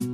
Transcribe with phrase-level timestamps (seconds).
[0.00, 0.06] こ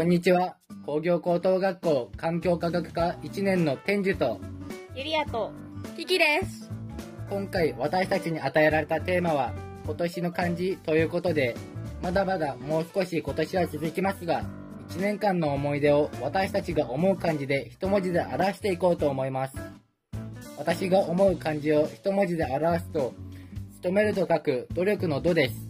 [0.00, 0.56] んにちは。
[0.86, 4.40] 工業高等学校環境科学科1年の天寿と、
[4.94, 5.52] ゆりやと、
[5.98, 6.70] キキです。
[7.28, 9.52] 今回私たちに与えられたテーマは、
[9.84, 11.54] 今年の漢字ということで、
[12.02, 14.44] まだまだもう少し今年は続きますが、
[14.88, 19.54] 1年間の思い出を私たちが思う漢字で一文字で表していこうと思います。
[20.56, 23.12] 私が思う漢字を一文字で表すと、
[23.84, 25.68] 努めると書く努力の度です。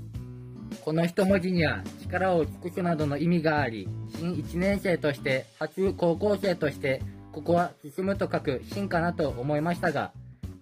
[0.84, 10.12] この一文字には力を尽くすなどの意味があり、新1年生として、初高校生として、ここは進むと書く進かなと思いましたが、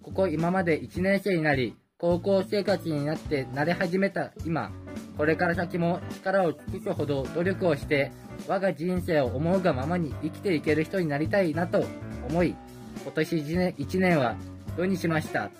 [0.01, 4.71] ここ今まで1年生になり、高校生活になって慣れ始めた今、
[5.15, 8.11] これから先も力を尽くすほど努力をして、
[8.47, 11.85] 我が人生を思うがままに生きていける人になりたいなと
[12.27, 12.55] 思い、
[13.03, 14.37] 今年1年は
[14.75, 15.51] どにしました。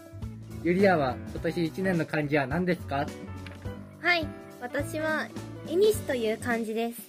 [0.63, 3.05] ゆりやは今年1年の漢字は何ですか？
[4.01, 4.25] はい、
[4.61, 5.27] 私は、
[5.67, 7.01] エニスという漢字です。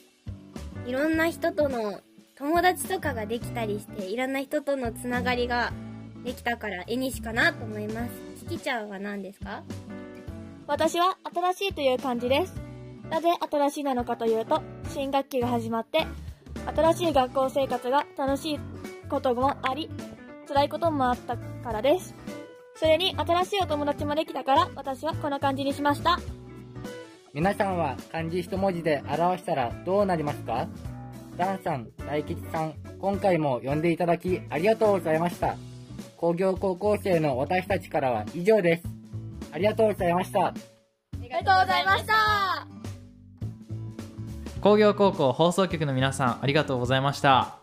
[0.88, 2.00] いろんな人との
[2.36, 5.72] 友達とかができたりして、いろんな人とのつながりが
[6.24, 8.10] できたから、エニシかなと思います。
[8.40, 9.62] キキちゃんは何ですか？
[10.66, 12.60] 私は新しいという漢字です。
[13.08, 16.08] なぜ新しいなのかというと、新学期が始まって、
[16.74, 18.60] 新しい学校生活が楽しい
[19.08, 19.88] こともあり、
[20.48, 22.16] 辛いこともあったからです。
[22.84, 26.20] それに新しいお友達もできたから、私はこの漢字にしました。
[27.32, 30.68] 皆さんは漢字一文字で表したらどうなりますか？
[31.38, 35.56] ダンさん、大吉さん、今回も呼んでいただきありがとうございました。
[36.18, 38.82] 工業高校生の私たちからは以上です。
[39.50, 40.48] ありがとうございました。
[40.48, 40.54] あ
[41.22, 42.66] りがとうございました。
[44.60, 47.60] 工業高校放送局の皆さんありがとうございました